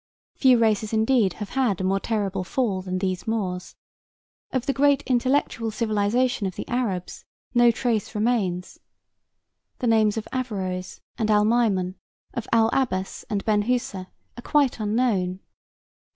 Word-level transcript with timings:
Few 0.33 0.57
races, 0.57 0.93
indeed, 0.93 1.33
have 1.33 1.51
had 1.51 1.79
a 1.79 1.83
more 1.83 1.99
terrible 1.99 2.43
fall 2.43 2.81
than 2.81 2.97
these 2.97 3.27
Moors. 3.27 3.75
Of 4.49 4.65
the 4.65 4.73
great 4.73 5.03
intellectual 5.05 5.69
civilisation 5.69 6.47
of 6.47 6.55
the 6.55 6.67
Arabs 6.67 7.23
no 7.53 7.69
trace 7.69 8.15
remains. 8.15 8.79
The 9.77 9.85
names 9.85 10.17
of 10.17 10.27
Averroes 10.31 11.01
and 11.19 11.29
Almaimon, 11.29 11.97
of 12.33 12.47
Al 12.51 12.71
Abbas 12.73 13.25
and 13.29 13.45
Ben 13.45 13.61
Husa 13.65 14.07
are 14.35 14.41
quite 14.43 14.79
unknown. 14.79 15.39